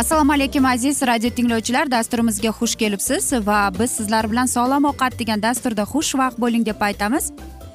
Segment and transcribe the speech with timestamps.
[0.00, 1.90] assalomu alaykum aziz radio tinglovchilar.
[1.90, 7.24] Dasturimizga xush kelibsiz va biz sizlar bilan sog'lom ovqat degan dasturda xushvaqt bo'ling deb aytamiz.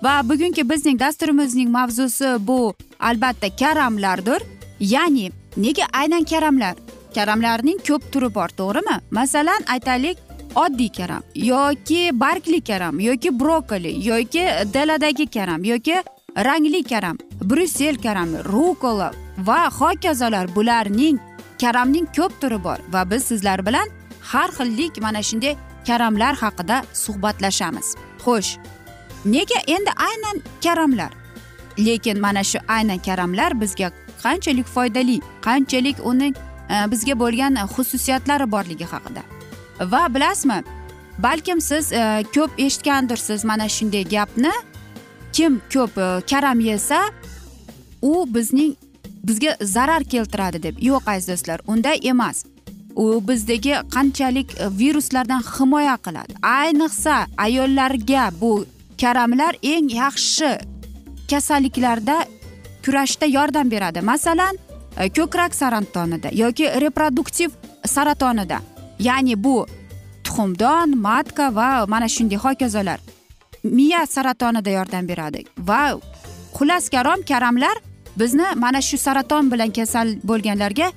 [0.04, 4.42] Va bugungi bizning dasturimizning mavzusi bu albatta karamlardir.
[4.80, 6.74] Ya'ni nega aynan karamlar?
[7.16, 8.98] Karamlarning ko'p turi bor to'g'rimi?
[9.12, 10.18] Masalan aytaylik
[10.64, 15.96] oddiy karam yoki bargli karam yoki brokoli yoki daladagi karam yoki
[16.48, 17.18] rangli karam
[17.50, 20.46] bryussel karami rukola va hokazolar.
[20.56, 21.20] Bularning
[21.62, 23.88] karamning ko'p turi bor va biz sizlar bilan
[24.22, 25.56] har xillik mana shunday
[25.88, 27.96] karamlar haqida suhbatlashamiz.
[28.26, 28.58] Xo'sh
[29.26, 31.12] nega endi aynan karamlar?
[31.78, 33.92] Lekin mana shu aynan karamlar bizga
[34.24, 36.36] qanchalik foydali qanchalik uning
[36.70, 39.22] e, bizga bo'lgan xususiyatlari borligi haqida.
[39.92, 40.64] Va bilasizmi
[41.18, 44.52] balkim siz e, ko'p eshitgandirsiz mana shunday gapni?
[45.34, 47.00] Kim ko'p e, karam yesa
[48.02, 48.76] u bizning
[49.28, 50.76] bizga zarar keltiradi deb.
[50.82, 52.46] Yo'q aziz do'stlar unday emas.
[52.96, 56.34] U bizdagi qanchalik e, viruslardan himoya qiladi.
[56.42, 58.66] Ayniqsa ayollarga bu
[59.02, 60.52] karamlar eng yaxshi
[61.30, 62.18] kasalliklarda
[62.86, 64.02] kurashda yordam beradi.
[64.02, 64.56] Masalan
[65.00, 67.50] e, ko'krak saratonida yoki reproduktiv
[67.86, 68.60] saratonida.
[69.00, 69.68] Ya'ni bu
[70.24, 73.00] tuxumdon matka va mana shunday hokazolar
[73.64, 75.44] miya saratonida yordam beradi.
[75.58, 76.00] Va
[76.58, 77.76] xullas karom karamlar
[78.20, 80.92] bizni mana shu saraton bilan kasal bo'lganlarga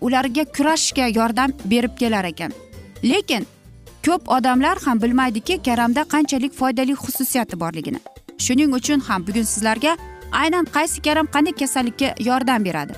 [0.00, 2.52] ularga kurashishga yordam berib kelar ekan.
[3.04, 3.46] Lekin
[4.06, 8.00] ko'p odamlar ham bilmaydiki karamda qanchalik foydali xususiyati borligini.
[8.38, 9.96] Shuning uchun ham bugun sizlarga
[10.32, 12.92] aynan qaysi karam qanday kasallikka yordam beradi?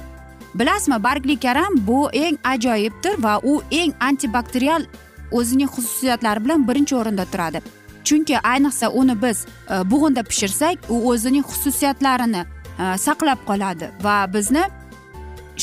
[0.54, 4.82] Bilasizmi bargli karam bu eng ajoyibdir va u eng antibakterial
[5.30, 7.60] o'zining xususiyatlari bilan birinchi o'rinda turadi.
[8.04, 12.44] Chunki ayniqsa uni biz e, bug'unda pishirsak u o'zining xususiyatlarini
[12.82, 14.62] Э, saqlab qoladi va bizni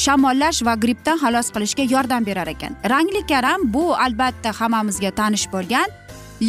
[0.04, 2.78] shamollash va grippdan xalos qilishga yordam berar ekan.
[2.94, 5.90] Rangli karam bu albatta hammamizga tanish bo'lgan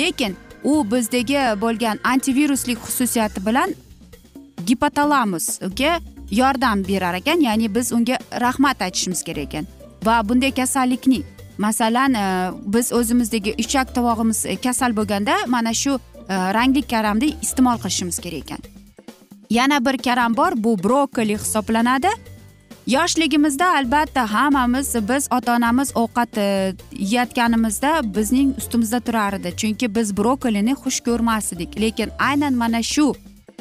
[0.01, 0.37] lekin
[0.71, 3.75] u bizdagi bo'lgan antiviruslik xususiyati bilan
[4.69, 5.93] gipotalamusga
[6.41, 9.65] yordam berar ekan ya'ni biz unga rahmat aytishimiz kerak ekan.
[10.07, 11.25] Va bunday kasallikning
[11.59, 12.27] masalan e,
[12.75, 15.93] biz o'zimizdagi ichak tovog'imiz e, kasal bo'lganda mana shu
[16.29, 18.80] e, rangli karamni iste'mol qilishimiz kerak ekan.
[19.51, 22.09] Yana bir karam bor bu brokoli hisoblanadi.
[22.87, 29.53] Yoshligimizda albatta hammamiz biz ota onamiz ovqat e, yeyotganimizda bizning ustimizda turar edi.
[29.57, 31.81] Chunki biz brokolini xush ko'rmas edik.
[31.81, 33.15] Lekin aynan mana shu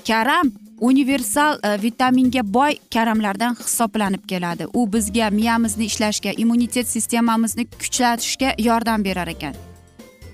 [0.07, 4.67] karam universal e, vitaminga boy karamlardan hisoblanib keladi.
[4.73, 9.68] U bizga miyamizni ishlashga immunitet sistemamizni kuchlatishga yordam berar ekan.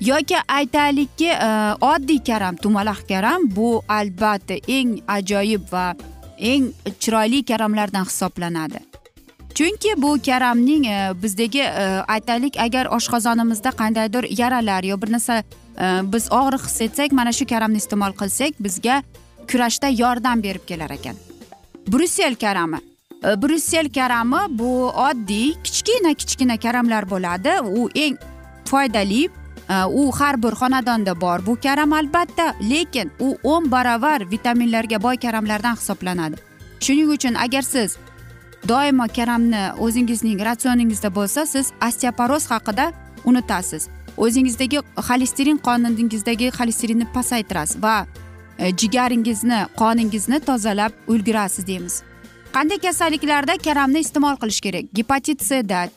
[0.02, 1.50] Yoki aytaylikki e,
[1.82, 5.94] oddiy karam tumaloq karam bu albatta eng ajoyib va
[6.38, 8.80] eng chiroyli karamlardan hisoblanadi.
[9.56, 15.44] Chunki bu karamning e, bizdagi e, aytaylik agar oshqozonimizda qandaydir yaralar yo bir narsa
[16.14, 19.04] biz og'riq his etsak mana shu karamni iste'mol qilsak bizga
[19.52, 21.16] kurashda yordam berib kelar ekan.
[21.88, 22.80] Bryussel karami.
[23.26, 27.60] Brussel bryussel karami bu oddiy kichkina kichkina karamlar bo'ladi.
[27.62, 28.18] U eng
[28.66, 29.30] foydali
[29.70, 35.18] Э, u har bir xonadonda bor bu karam albatta lekin u o'n baravar vitaminlarga boy
[35.18, 36.36] karamlardan hisoblanadi.
[36.80, 37.98] Shuning uchun agar siz
[38.68, 42.92] doimo karamni o'zingizning ratsioningizda bo'lsa siz osteoporoz haqida
[43.26, 43.88] unutasiz.
[44.18, 48.06] O'zingizdagi xolesterin qoningizdagi xolesterinni pasaytirasiz va
[48.60, 52.04] e, jigaringizni qoningizni tozalab ulgurasiz deymiz.
[52.54, 54.86] Qanday kasalliklarda karamni iste'mol qilish kerak?
[54.94, 55.90] Gepatit cda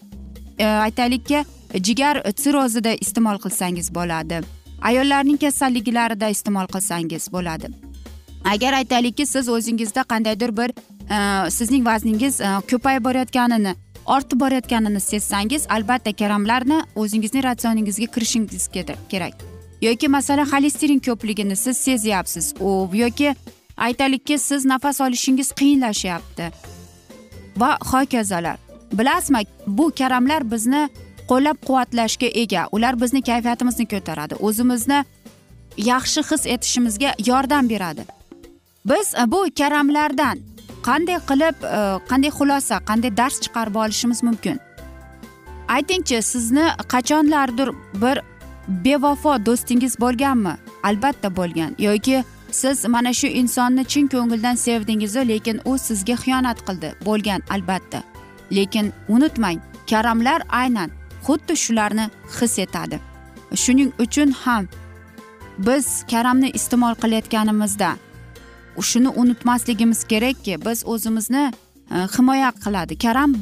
[0.58, 1.44] e, aytaylikki
[1.74, 4.40] jigar sirrozida iste'mol qilsangiz bo'ladi.
[4.82, 7.68] Ayollarning kasalliklarida iste'mol qilsangiz bo'ladi.
[8.44, 13.74] Agar aytaylikki siz o'zingizda qandaydir bir e, sizning vazningiz e, ko'payib borayotganini
[14.08, 18.68] ortib borayotganini sezsangiz albatta karamlarni o'zingizning ratsioningizga kirishingiz
[19.10, 19.34] kerak.
[19.82, 22.54] Yoki masalan xolesterin ko'pligini siz sezyapsiz.
[22.92, 23.34] Yoki
[23.76, 26.50] aytaylikki siz nafas olishingiz qiyinlashyapti.
[27.56, 28.56] Va hokazolar.
[28.92, 30.88] Bilasizmi bu karamlar bizni
[31.30, 32.68] qo'llab quvvatlashga ega.
[32.72, 34.34] Ular bizni kayfiyatimizni ko'taradi.
[34.34, 35.04] O'zimizni
[35.76, 38.04] yaxshi his etishimizga yordam beradi.
[38.84, 40.38] Biz e, bu karamlardan
[40.82, 41.76] qanday qilib e,
[42.10, 44.60] qanday xulosa qanday dars chiqarib olishimiz mumkin?
[45.68, 47.68] Aytingchi sizni qachonlardir
[48.02, 48.20] bir
[48.68, 50.54] bevafo do'stingiz bo'lganmi?
[50.82, 51.74] Albatta bo'lgan.
[51.78, 56.94] Yoki siz mana shu insonni chin ko'ngildan sevdingizu lekin u sizga xiyonat qildi.
[57.06, 58.02] Bo'lgan albatta.
[58.52, 59.58] Lekin unutmang
[59.90, 60.90] karamlar aynan
[61.26, 62.10] xuddi shularni
[62.40, 63.00] his etadi.
[63.54, 64.68] Shuning uchun ham
[65.58, 67.90] biz karamni iste'mol qilayotganimizda
[68.82, 71.52] shuni unutmasligimiz kerakki biz o'zimizni
[71.90, 72.98] e, himoya qiladi.
[72.98, 73.34] Karam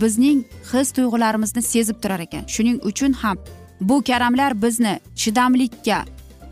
[0.00, 2.44] bizning his tuyg'ularimizni sezib turar ekan.
[2.46, 3.36] Shuning uchun ham
[3.80, 6.04] bu karamlar bizni chidamlikka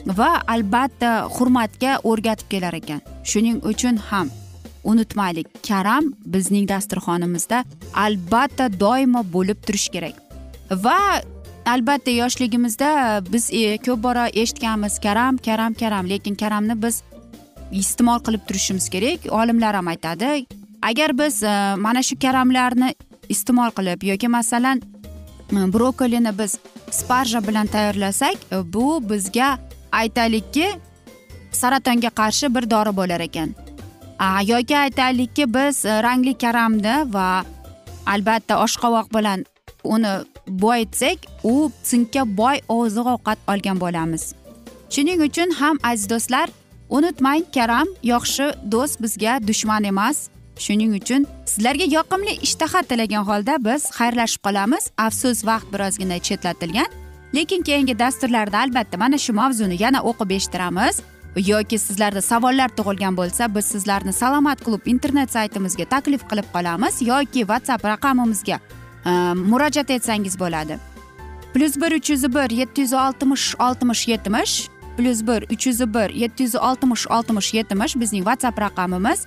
[0.07, 3.01] va albatta hurmatga o'rgatib kelar ekan.
[3.25, 4.31] Shuning uchun ham
[4.85, 7.65] unutmaylik karam bizning dasturxonimizda
[7.95, 10.30] albatta doimo bo'lib turishi kerak.
[10.71, 11.23] Va
[11.67, 16.09] albatta yoshligimizda biz e, ko'p bora eshitganmiz karam karam karam.
[16.09, 17.03] Lekin karamni biz
[17.73, 19.27] iste'mol qilib turishimiz kerak.
[19.31, 20.47] Olimlar ham aytadi
[20.83, 22.95] agar biz e, mana shu karamlarni
[23.29, 24.83] iste'mol qilib yoki masalan
[25.53, 26.59] brokolini biz
[26.91, 29.59] sparja bilan tayyorlasak e, bu bizga
[29.93, 30.71] aytaylikki
[31.53, 33.55] saratonga qarshi bir dori bo'lar ekan.
[34.47, 37.45] Yoki aytaylikki biz e, rangli karamni va
[38.07, 39.45] albatta oshqovoq bilan
[39.85, 40.13] uni
[40.51, 44.35] boyitsak u sinkka boy oziq ovqat olgan bo'lamiz.
[44.91, 46.49] Shuning uchun ham aziz do'stlar
[46.91, 50.29] unutmang karam yaxshi do'st bizga dushman emas.
[50.65, 54.91] Shuning uchun sizlarga yoqimli ishtaha tilagan holda biz xayrlashib qolamiz.
[55.07, 56.91] Afsus vaqt birozgina chetlatilgan
[57.35, 61.03] lekin keyingi dasturlarda albatta mana shu mavzuni yana o'qib eshittiramiz.
[61.37, 67.41] Yoki sizlarda savollar tug'ilgan bo'lsa biz sizlarni salomat klub internet saytimizga taklif qilib qolamiz yoki
[67.51, 68.59] whatsapp raqamimizga
[69.07, 70.79] Э, murojaat etsangiz bo'ladi.
[71.55, 76.11] Plyus bir uch yuz bir yetti yuz oltmish oltmish yetmish plyus bir uch yuz bir
[76.11, 79.27] yetti yuz oltmish oltmish yetmish bizning whatsapp raqamimiz.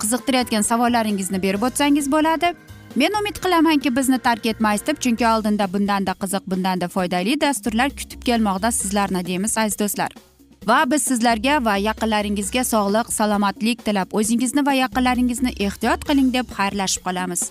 [0.00, 2.54] Qiziqtirayotgan savollaringizni berib o'tsangiz bo'ladi.
[2.96, 8.22] Men umid qilamanki bizni tark etmaysiz deb chunki oldinda bundanda qiziq bundanda foydali dasturlar kutib
[8.22, 10.10] kelmoqda sizlarni deymiz aziz do'stlar.
[10.66, 17.04] Va biz sizlarga va yaqinlaringizga sog'lik salomatlik tilab o'zingizni va yaqinlaringizni ehtiyot qiling deb xayrlashib
[17.08, 17.50] qolamiz.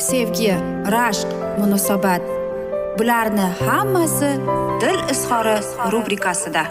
[0.00, 0.52] sevgi
[0.94, 1.28] rashq
[1.58, 2.22] munosabat.
[2.98, 4.30] Bularni hammasi
[4.80, 5.56] dil izhori
[5.92, 6.62] rubrikasida.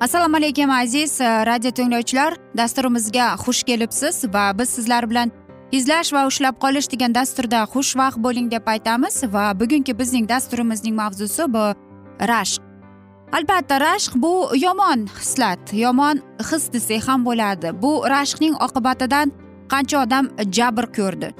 [0.00, 2.34] Assalomu alaykum aziz eh, radio tinglovchilar.
[2.56, 5.30] Dasturimizga xush kelibsiz va biz sizlar bilan
[5.72, 11.46] izlash va ushlab qolish degan dasturda xushvaqt bo'ling deb aytamiz va bugungi bizning dasturimizning mavzusi
[11.54, 11.64] bu
[12.32, 12.71] rashq.
[13.32, 16.16] Albatta rashq bu yomon hislat yomon
[16.50, 17.68] his desak ham bo'ladi.
[17.82, 19.32] Bu rashqning oqibatidan
[19.72, 20.24] qancha odam
[20.56, 21.30] jabr ko'rdi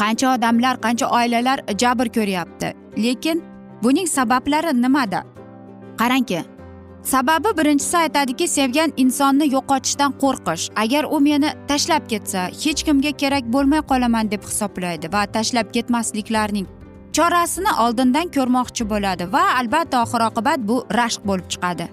[0.00, 2.68] qancha odamlar qancha oilalar jabr ko'ryapti.
[3.04, 3.42] Lekin
[3.82, 5.20] buning sabablari nimada?
[6.00, 6.40] Qarangki
[7.12, 10.64] sababi birinchisi aytadiki sevgan insonni yo'qotishdan qo'rqish.
[10.82, 16.66] Agar u meni tashlab ketsa hech kimga kerak bo'lmay qolaman deb hisoblaydi va tashlab ketmasliklarning
[17.20, 21.86] chorasini oldindan ko'rmoqchi bo'ladi va albatta oxir oqibat bu rashq bo'lib chiqadi.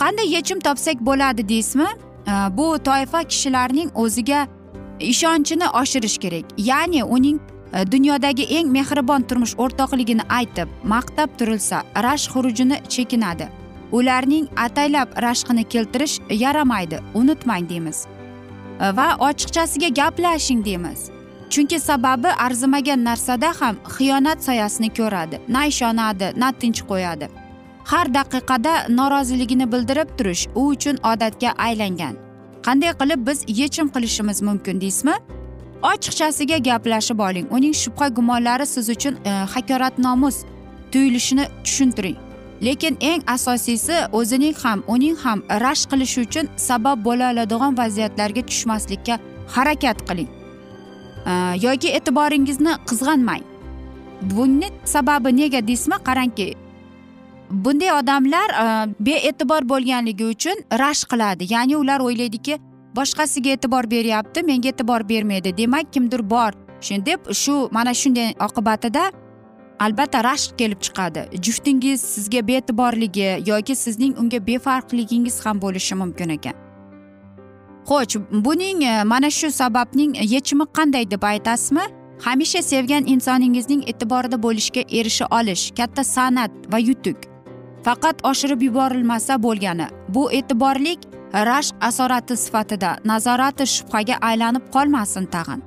[0.00, 1.90] Qanday yechim topsak bo'ladi deysizmi?
[2.58, 4.40] Bu toifa kishilarning o'ziga
[5.12, 6.44] ishonchini oshirish kerak.
[6.70, 7.38] Ya'ni uning
[7.72, 13.46] e, dunyodagi eng mehribon turmush o'rtoqligini aytib maqtab turilsa rashq xurujini chekinadi.
[13.92, 17.98] Ularning ataylab rashqini keltirish yaramaydi unutmang deymiz.
[18.98, 21.19] Va ochiqchasiga gaplashing deymiz.
[21.50, 25.40] Chunki sababi arzimagan narsada ham xiyonat soyasini ko'radi.
[25.48, 27.28] Na ishonadi na tinch qo'yadi.
[27.84, 32.14] Har daqiqada noroziligini bildirib turish u uchun odatga aylangan.
[32.66, 35.16] Qanday qilib biz yechim qilishimiz mumkin deysizmi?
[35.82, 37.46] Ochiqchasiga gaplashib oling.
[37.50, 40.36] Uning shubha gumonlari siz uchun e, haqoratnomus
[40.92, 42.16] tuyulishini tushuntiring.
[42.62, 49.18] Lekin eng asosiysi o'zining ham uning ham rashk qilishi uchun sabab bo'la oladigan vaziyatlarga tushmaslikka
[49.54, 50.39] harakat qiling.
[51.26, 53.44] Э, yoki e'tiboringizni qizg'anmang.
[54.22, 56.54] Buni sababi nega deysizmi qarangki
[57.50, 61.48] bunday odamlar e, bee'tibor bo'lganligi uchun rashk qiladi.
[61.52, 62.58] Ya'ni ular o'ylaydiki
[62.96, 65.56] boshqasiga e'tibor beryapti menga e'tibor bermaydi.
[65.56, 66.52] Demak kimdir bor
[67.06, 69.10] deb shu mana shunday oqibatida
[69.80, 71.26] albatta rashk kelib chiqadi.
[71.42, 76.69] Juftingiz sizga bee'tiborligi yoki sizning unga befarqligingiz ham bo'lishi mumkin ekan.
[77.88, 81.84] Xo'sh buning e, mana shu sababning yechimi qanday deb aytasizmi?
[82.24, 87.18] Hamisha sevgan insoningizning e'tiborida bo'lishga erisha olish katta san'at va yutuq
[87.84, 91.00] faqat oshirib yuborilmasa bo'lgani bu e'tiborlik
[91.34, 95.62] rashq asorati sifatida nazorati shubhaga aylanib qolmasin tag'in.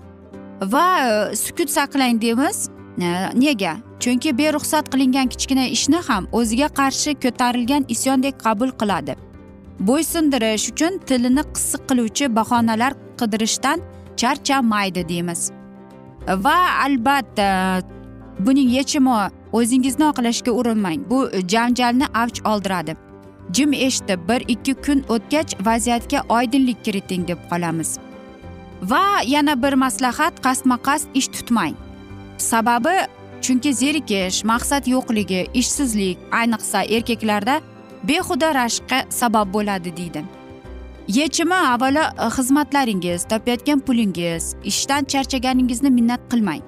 [0.74, 2.70] Va e, sukut saqlang deymiz.
[3.02, 3.78] E, nega?
[4.00, 9.16] Chunki beruxsat qilingan kichkina ishni ham o'ziga qarshi ko'tarilgan isyondek qabul qiladi.
[9.80, 13.80] Bo'ysundirish uchun tilini qisiq qiluvchi bahonalar qidirishdan
[14.18, 15.52] charchamaydi deymiz.
[16.28, 17.82] Va albatta
[18.40, 19.16] buning yechimi
[19.52, 21.10] o'zingizni oqlashga urinmang.
[21.10, 22.96] Bu janjalni avj oldiradi.
[23.54, 27.98] Jim eshitib bir ikki kun o'tgach vaziyatga oydinlik kiriting deb qolamiz.
[28.82, 31.76] Va yana bir maslahat qasdma qasd ish tutmang.
[32.38, 32.96] Sababi
[33.42, 37.62] chunki zerikish maqsad yo'qligi ishsizlik ayniqsa erkaklarda
[38.04, 40.24] behuda rashqqa sabab bo'ladi deydi.
[41.08, 46.62] Yechimi avvalo e, xizmatlaringiz topayotgan pulingiz ishdan charchaganingizni minnat qilmang.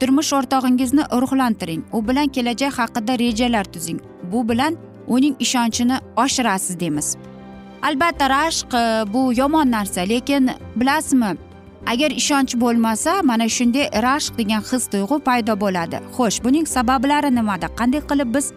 [0.00, 1.82] Turmush o'rtog'ingizni ruhlantiring.
[1.92, 4.00] U bilan kelajak haqida rejalar tuzing.
[4.32, 4.76] Bu bilan
[5.06, 7.16] uning ishonchini oshirasiz deymiz.
[7.82, 11.36] Albatta rashq e, bu yomon narsa lekin bilasizmi
[11.86, 15.96] agar ishonch bo'lmasa mana shunday rashq degan his tuyg'u paydo bo'ladi.
[16.16, 17.66] Xo'sh buning sabablari nimada?
[17.78, 18.52] Qanday qilib biz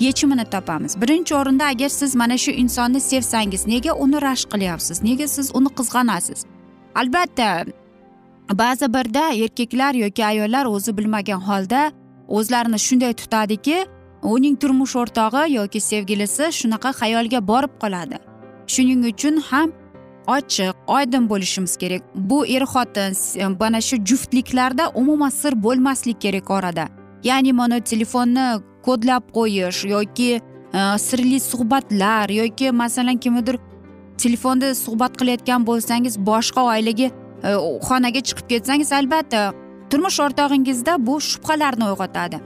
[0.00, 1.00] yechimini topamiz.
[1.00, 5.02] Birinchi o'rinda agar siz mana shu insonni sevsangiz nega uni rashk qilyapsiz?
[5.02, 6.44] Nega siz uni qizg'anasiz?
[6.94, 7.64] Albatta
[8.52, 11.92] ba'zi birda erkaklar yoki ayollar o'zi bilmagan holda
[12.28, 13.86] o'zlarini shunday tutadiki
[14.22, 18.16] uning turmush o'rtog'i yoki sevgilisi shunaqa xayolga borib qoladi.
[18.72, 19.72] Shuning uchun ham
[20.26, 22.02] ochiq oydin bo'lishimiz kerak.
[22.14, 23.12] Bu er xotin
[23.60, 26.88] mana shu juftliklarda umuman sir bo'lmaslik kerak orada.
[27.24, 28.46] Ya'ni mana telefonni
[28.86, 30.30] kodlab qo'yish yoki
[30.78, 33.56] e, sirli suhbatlar yoki masalan kimnidir
[34.18, 37.08] telefonda suhbat qilayotgan bo'lsangiz boshqa oilaga
[37.48, 37.50] e,
[37.88, 39.42] xonaga chiqib ketsangiz albatta
[39.90, 42.38] turmush o'rtog'ingizda bu shubhalarni uyg'otadi.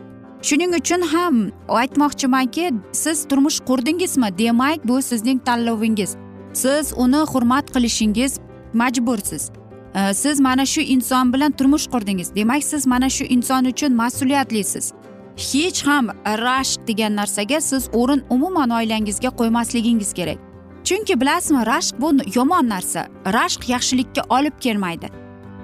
[0.48, 1.34] Shuning uchun ham
[1.80, 6.16] aytmoqchimanki siz turmush qurdingizmi demak bu sizning tanlovingiz.
[6.52, 8.32] Siz uni hurmat qilishingiz
[8.74, 9.50] majbursiz.
[9.94, 14.92] E, siz mana shu inson bilan turmush qurdingiz demak siz mana shu inson uchun mas'uliyatlisiz.
[15.36, 20.38] Hech ham rashk degan narsaga siz o'rin umuman oilangizga qo'ymasligingiz kerak.
[20.84, 23.06] Chunki bilasizmi rashk bu yomon narsa.
[23.26, 25.08] Rashk yaxshilikka olib kelmaydi.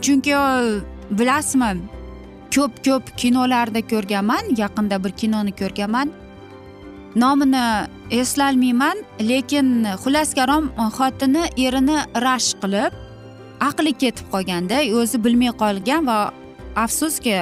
[0.03, 0.35] Chunki
[1.11, 1.71] bilasizmi
[2.55, 6.11] ko'p ko'p kinolarda ko'rganman yaqinda bir kinoni ko'rganman.
[7.17, 10.31] Nomini eslolmayman lekin xullas
[10.99, 12.93] xotini erini rashk qilib
[13.69, 16.19] aqli ketib qolganda o'zi bilmay qolgan va
[16.85, 17.37] afsuski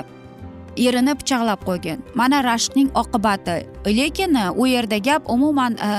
[0.86, 1.98] erini pichoqlab qo'ygan.
[2.14, 3.56] Mana rashqning oqibati.
[3.86, 5.90] Lekin u yerda gap umuman e,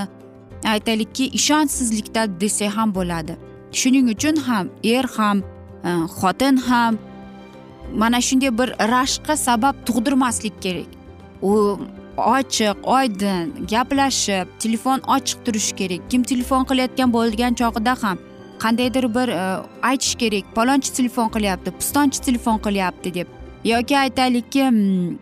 [0.74, 3.38] aytaylikki ishonchsizlikda desak ham bo'ladi.
[3.80, 5.38] Shuning uchun ham er ham
[5.84, 6.98] e, xotin ham
[8.02, 10.90] mana shunday bir rashqqa sabab tug'dirmaslik kerak.
[11.42, 11.80] U
[12.18, 16.02] ochiq oydin gaplashib telefon ochiq turishi kerak.
[16.10, 18.18] Kim telefon qilayotgan bo'lgan chog'ida ham
[18.64, 19.44] qandaydir bir e,
[19.90, 20.46] aytish kerak.
[20.56, 23.41] Palonchi telefon qilyapti pistonchi telefon qilyapti deb.
[23.66, 25.18] Yoki aytaylikki mm,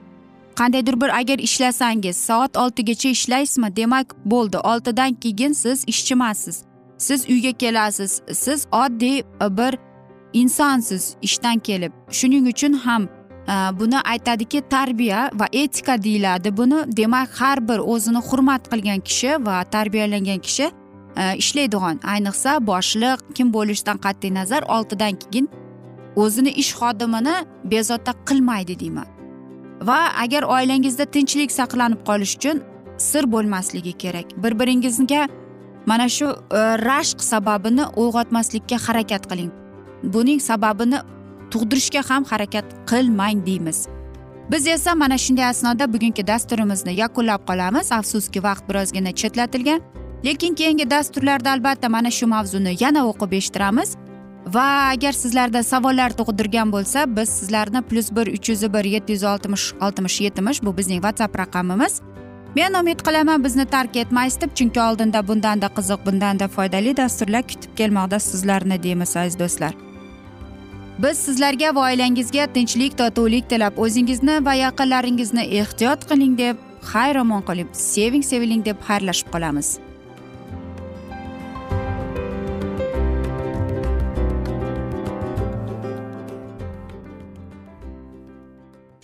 [0.56, 3.76] qandaydir bir agar ishlasangiz soat oltigacha ishlaysizmi?
[3.76, 4.58] Demak bo'ldi.
[4.58, 6.70] Oltidan keyin siz ishchimassiz
[7.00, 8.22] siz uyga kelasiz.
[8.32, 9.78] Siz oddiy e, bir
[10.34, 11.92] insonsiz ishdan kelib.
[12.12, 16.84] Shuning uchun ham e, buni aytadiki tarbiya va etika deyiladi buni.
[16.98, 20.72] Demak har bir o'zini hurmat qilgan kishi va tarbiyalangan kishi
[21.18, 22.00] e, ishlaydigan.
[22.04, 25.50] Ayniqsa boshliq kim bo'lishidan qat'iy nazar oltidan keyin
[26.22, 27.36] o'zini ish xodimini
[27.72, 29.08] bezovta qilmaydi deyman.
[29.90, 32.58] Va agar oilangizda tinchlik saqlanib qolish uchun
[33.10, 34.28] sir bo'lmasligi kerak.
[34.44, 35.28] Bir biringizga
[35.86, 39.52] mana shu e, rashq sababini uyg'otmaslikka harakat qiling.
[40.04, 41.00] Buning sababini
[41.52, 43.88] tug'dirishga ham harakat qilmang deymiz.
[44.52, 47.92] Biz esa mana shunday asnoda bugungi dasturimizni yakunlab qolamiz.
[47.92, 49.82] Afsuski vaqt birozgina chetlatilgan.
[50.26, 53.90] Lekin keyingi dasturlarda albatta mana shu mavzuni yana o'qib eshittiramiz.
[54.46, 59.24] Va agar sizlarda savollar tug'dirgan bo'lsa biz sizlarni plyus bir uch yuz bir yetti yuz
[59.24, 62.02] oltmish oltmish yetmish bu bizning whatsapp raqamimiz.
[62.56, 67.76] Men umid qilaman bizni tark etmaysiz deb chunki oldinda bundanda qiziq bundanda foydali dasturlar kutib
[67.78, 69.74] kelmoqda sizlarni deymiz aziz do'stlar.
[71.04, 76.58] Biz sizlarga va oilangizga tinchlik totuvlik tilab o'zingizni va yaqinlaringizni ehtiyot qiling deb
[76.94, 79.78] xayr omon qoling seving seviling deb xayrlashib qolamiz.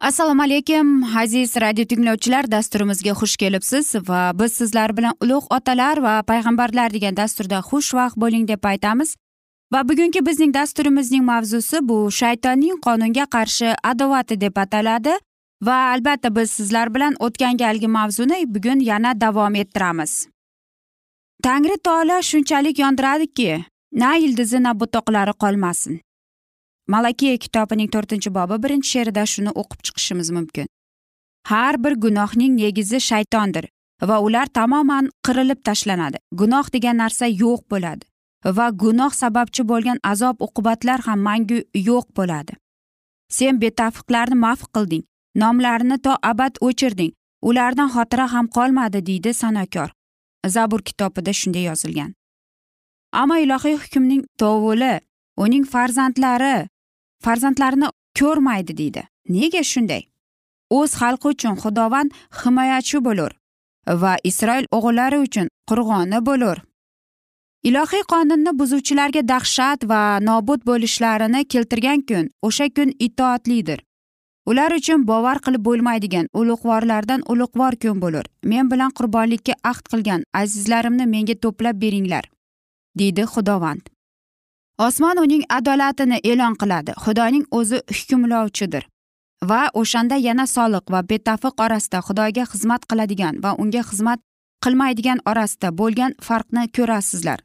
[0.00, 6.14] Assalomu alaykum aziz radio tinglovchilar dasturimizga xush kelibsiz va biz sizlar bilan ulug' otalar va
[6.30, 9.14] payg'ambarlar degan dasturda xushvaqt bo'ling deb aytamiz.
[9.72, 15.14] Va bugungi bizning dasturimizning mavzusi bu shaytonning qonunga qarshi adovati deb ataladi
[15.66, 20.12] va albatta biz sizlar bilan o'tgan galgi mavzuni bugun yana davom ettiramiz.
[21.42, 26.00] Tangri taolo shunchalik yondiradiki na ildizi na butoqlari qolmasin.
[26.94, 30.66] Malakiya kitobining to'rtinchi bobi birinchi she'rida shuni o'qib chiqishimiz mumkin.
[31.50, 33.64] Har bir gunohning negizi shaytondir
[34.08, 36.18] va ular tamoman qirilib tashlanadi.
[36.40, 38.04] Gunoh degan narsa yo'q bo'ladi
[38.58, 42.52] va gunoh sababchi bo'lgan azob uqubatlar ham mangu yo'q bo'ladi.
[43.36, 45.04] Sen betafiqlarni maf qilding
[45.42, 47.12] nomlarini to abad o'chirding
[47.48, 49.90] ulardan xotira ham qolmadi deydi sanokor.
[50.46, 52.10] Zabur kitobida shunday yozilgan.
[53.12, 54.94] Ammo ilohiy hukmning tovuli
[55.36, 56.68] uning farzandlari
[57.24, 59.02] farzandlarini ko'rmaydi deydi.
[59.28, 60.02] Nega shunday?
[60.78, 63.32] O'z xalqi uchun xudovand himoyachi bo'lur
[64.02, 66.56] va isroil o'g'illari uchun qurg'oni bo'lur.
[67.68, 73.80] Ilohiy qonunni buzuvchilarga dahshat va nobud bo'lishlarini keltirgan kun o'sha kun itoatlidir.
[74.50, 78.24] Ular uchun bovar qilib bo'lmaydigan ulug'vorlardan ulug'vor kun bo'lur.
[78.44, 82.24] Men bilan qurbonlikka ahd qilgan azizlarimni menga to'plab beringlar
[82.98, 83.84] deydi xudovand
[84.86, 86.92] osmon uning adolatini e'lon qiladi.
[87.04, 88.84] Xudoning o'zi hukmlovchidir
[89.50, 94.20] va o'shanda yana soliq va betafiq orasida xudoga xizmat qiladigan va unga xizmat
[94.64, 97.38] qilmaydigan orasida bo'lgan farqni ko'rasizlar.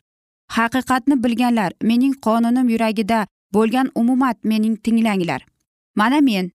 [0.58, 3.20] Haqiqatni bilganlar mening qonunim yuragida
[3.56, 5.42] bo'lgan umumat mening tinglanglar.
[5.96, 6.52] Mana men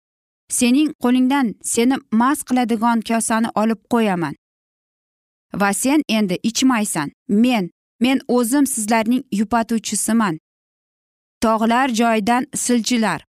[0.59, 4.33] sening qo'lingdan seni mast qiladigan kosani olib qo'yaman.
[5.61, 7.07] Va sen endi ichmaysan.
[7.27, 7.63] Men
[8.03, 10.39] men o'zim sizlarning yupatuvchisiman.
[11.41, 13.25] Tog'lar joyidan siljilar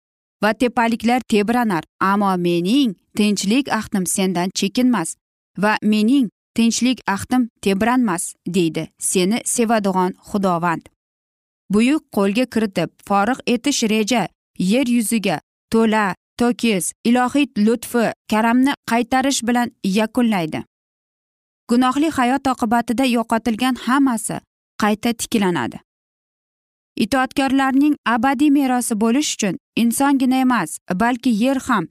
[0.42, 1.84] va tepaliklar tebranar.
[2.00, 5.16] Ammo mening tinchlik ahdim sendan chekinmas
[5.58, 10.84] va mening tinchlik ahdim tebranmas deydi seni sevadigan xudovand.
[11.70, 15.40] Buyuk qo'lga kiritib forig' etish reja yer yuziga
[15.72, 20.62] to'la to'kis ilohiy lutfi karamni qaytarish bilan yakunlaydi.
[21.68, 24.36] Gunohli hayot oqibatida yo'qotilgan hammasi
[24.82, 25.85] qayta tiklanadi.
[27.04, 31.88] Itoatkorlarning abadiy merosi bo'lish uchun insongina emas balki yer ham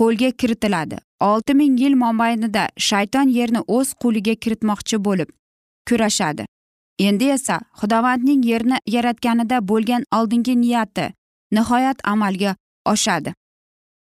[0.00, 0.98] qo'lga kiritiladi.
[1.20, 5.28] Olti ming yil mobaynida shayton yerni o'z qo'liga kiritmoqchi bo'lib
[5.88, 6.44] kurashadi.
[6.98, 11.06] Endi esa xudovandning yerni yaratganida bo'lgan oldingi niyati
[11.52, 12.56] nihoyat amalga
[12.92, 13.32] oshadi.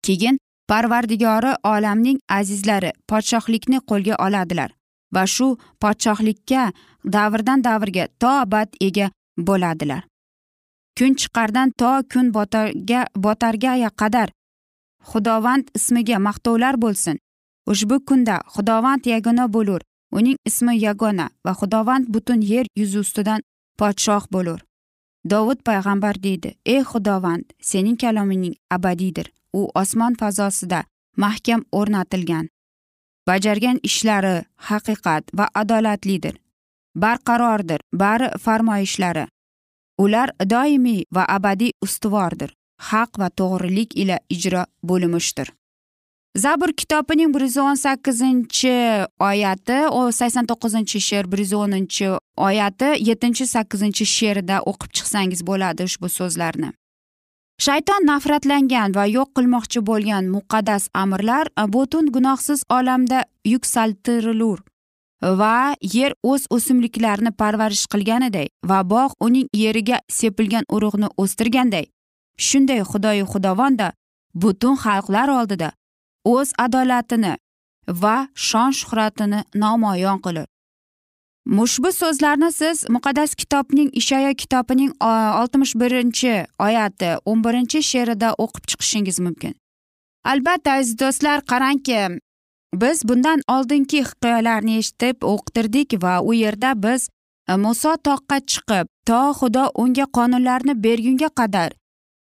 [0.06, 4.70] Keyin parvardigori olamning azizlari podshohlikni qo'lga oladilar
[5.14, 5.48] va shu
[5.82, 6.72] podshohlikka
[7.16, 10.02] davrdan davrga to abad ega bo'ladilar.
[10.96, 14.28] Kun chiqardan to kun botarga botarga qadar.
[15.10, 17.16] Xudovand ismiga maqtovlar bo'lsin.
[17.70, 19.80] Ushbu kunda xudovand yagona bo'lur.
[20.12, 23.40] Uning ismi yagona va xudovand butun yer yuzi ustidan
[23.78, 24.60] podshoh bo'lur.
[25.30, 30.80] Dovud payg'ambar deydi ey xudovand sening kaloming abadiydir u osmon fazosida
[31.16, 32.48] mahkam o'rnatilgan.
[33.28, 34.36] Bajargan ishlari
[34.68, 36.34] haqiqat va adolatlidir.
[37.02, 37.80] Barqarordir.
[37.92, 39.26] Bari farmoyishlari
[39.98, 45.52] ular doimiy va abadiy ustuvordir haq va to'g'rilik ila ijro bo'lmishdir.
[46.36, 48.72] Zabur kitobining bir yuz o'n sakkizinchi
[49.28, 49.78] oyati
[50.12, 56.72] sakson to'qqizinchi she'r bir yuz o'ninchi oyati yettinchi sakkizinchi she'rida o'qib chiqsangiz bo'ladi ushbu so'zlarni.
[57.66, 64.58] Shayton nafratlangan va yo'q qilmoqchi bo'lgan muqaddas amirlar butun gunohsiz olamda yuksaltirilur.
[65.22, 71.86] Va yer o'z o'simliklarini parvarish qilganiday va bog' uning yeriga sepilgan urug'ni o'stirganday.
[72.38, 73.92] Shunday xudoyi xudovonda
[74.34, 75.72] butun xalqlar oldida
[76.24, 77.36] o'z adolatini
[77.88, 80.46] va shon shuhratini namoyon qilur.
[81.46, 84.92] Ushbu so'zlarni siz muqaddas kitobning ishaya kitobining
[85.40, 89.54] oltmish birinchi oyati o'n birinchi she'rida o'qib chiqishingiz mumkin.
[90.24, 92.20] Albatta aziz do'stlar qarangki
[92.74, 97.08] biz bundan oldingi hikoyalarni eshitib o'qitirdik va u yerda biz
[97.48, 101.70] e, muso toqqa chiqib to xudo unga qonunlarni bergunga qadar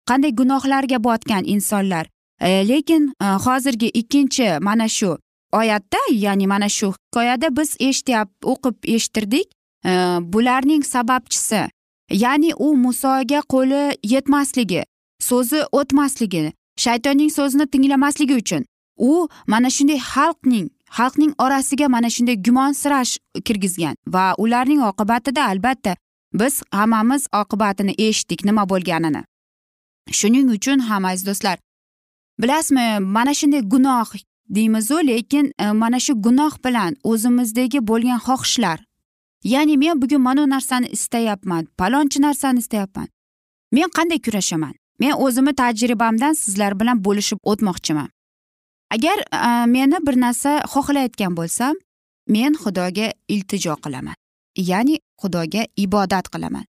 [0.10, 2.08] qanday gunohlarga botgan insonlar.
[2.42, 5.18] E, lekin e, hozirgi ikkinchi mana shu
[5.54, 9.48] oyatda ya'ni mana shu hikoyada biz eshityap o'qib eshittirdik
[9.86, 9.92] e,
[10.34, 11.62] bularning sababchisi
[12.24, 14.84] ya'ni u musoga qo'li yetmasligi
[15.30, 16.44] so'zi o'tmasligi
[16.86, 18.66] shaytonning so'zini tinglamasligi uchun
[18.98, 25.96] u mana shunday xalqning xalqning orasiga mana shunday gumonsirash kirgizgan va ularning oqibatida albatta
[26.34, 29.22] biz hammamiz oqibatini eshitdik nima bo'lganini.
[30.12, 31.58] Shuning uchun ham aziz do'stlar
[32.42, 34.14] bilasizmi mana shunday gunoh
[34.50, 38.80] deymizu lekin e, mana shu gunoh bilan o'zimizdagi bo'lgan xohishlar.
[39.44, 43.08] Ya'ni men bugun mana bu narsani istayapman palonchi narsani istayapman.
[43.72, 44.74] Men qanday kurashaman?
[45.00, 48.10] Men o'zimni tajribamdan sizlar bilan bo'lishib o'tmoqchiman.
[48.96, 49.18] Agar
[49.76, 51.76] meni bir narsa xohlayotgan bo'lsam
[52.36, 54.16] men xudoga iltijo qilaman.
[54.70, 56.66] Ya'ni xudoga ibodat qilaman.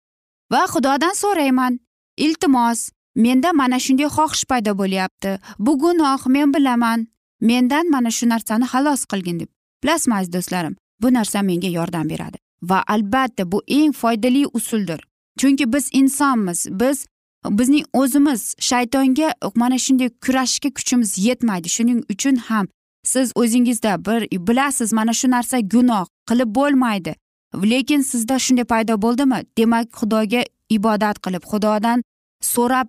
[0.51, 1.79] Va xudodan so'rayman
[2.25, 2.79] iltimos
[3.15, 5.31] menda mana shunday xohish paydo bo'lyapti.
[5.65, 7.07] Bu gunoh men bilaman.
[7.49, 9.49] Mendan mana shu narsani xalos qilgin deb.
[9.83, 10.75] Bilasizmi aziz do'stlarim?
[11.01, 12.37] Bu narsa menga yordam beradi.
[12.69, 14.99] Va albatta bu eng foydali usuldir.
[15.39, 16.67] Chunki biz insonmiz.
[16.79, 16.97] Biz
[17.49, 21.69] bizning o'zimiz shaytonga mana shunday kurashishga kuchimiz yetmaydi.
[21.69, 22.67] Shuning uchun ham
[23.03, 27.15] siz o'zingizda bir bilasiz mana shu narsa gunoh qilib bo'lmaydi.
[27.63, 29.39] Lekin sizda shunday paydo bo'ldimi?
[29.57, 32.03] Demak xudoga ibodat qilib xudodan
[32.41, 32.87] so'rab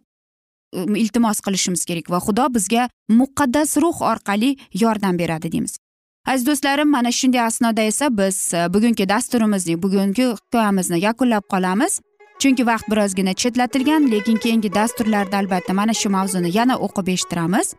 [0.73, 5.77] um, iltimos qilishimiz kerak va xudo bizga muqaddas ruh orqali yordam beradi deymiz.
[6.27, 12.01] Aziz do'stlarim mana shunday asnoda esa biz uh, bugungi dasturimizning bugungi hikoyamizni yakunlab qolamiz.
[12.39, 17.75] Chunki vaqt birozgina chetlatilgan lekin keyingi dasturlarda albatta mana shu mavzuni yana o'qib eshittiramiz.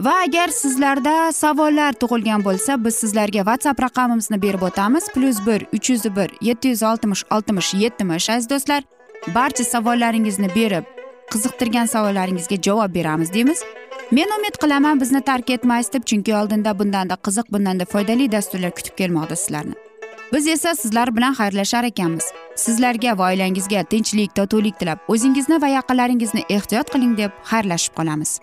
[0.00, 5.04] Va agar sizlarda savollar tug'ilgan bo'lsa biz sizlarga whatsapp raqamimizni berib o'tamiz.
[5.14, 8.82] Plyus bir uch yuz bir yetti yuz oltmish oltmish yetmish aziz do'stlar.
[9.34, 10.84] Barcha savollaringizni berib
[11.32, 13.64] qiziqtirgan savollaringizga javob beramiz deymiz.
[14.10, 18.94] Men umid qilaman bizni tark etmaysiz deb chunki oldinda bundanda qiziq bundanda foydali dasturlar kutib
[18.98, 19.83] kelmoqda sizlarni.
[20.34, 22.24] Biz esa sizlar bilan xayrlashar ekanmiz.
[22.56, 28.40] Sizlarga va oilangizga tinchlik totuvlik tilab o'zingizni va yaqinlaringizni ehtiyot qiling deb xayrlashib qolamiz.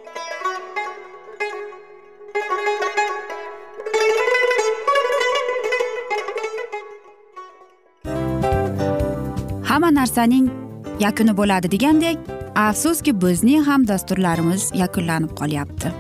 [9.70, 10.48] Hamma narsaning
[11.00, 12.18] yakuni bo'ladi degandek
[12.56, 15.92] afsuski bizning ham dasturlarimiz yakunlanib qolyapti.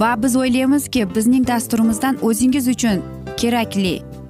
[0.00, 3.02] Va biz o'ylaymizki bizning dasturimizdan o'zingiz uchun
[3.36, 3.94] kerakli